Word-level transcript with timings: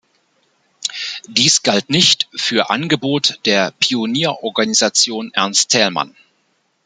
Dies 1.27 1.61
galt 1.61 1.91
nicht 1.91 2.27
für 2.35 2.71
Angebot 2.71 3.39
der 3.45 3.69
Pionierorganisation 3.69 5.29
Ernst 5.35 5.69
Thälmann. 5.69 6.15